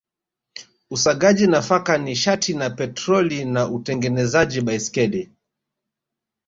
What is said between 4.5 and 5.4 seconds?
baiskeli